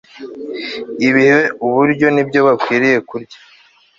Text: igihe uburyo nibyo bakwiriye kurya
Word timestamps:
igihe 1.07 1.37
uburyo 1.65 2.07
nibyo 2.11 2.39
bakwiriye 2.47 2.97
kurya 3.09 3.37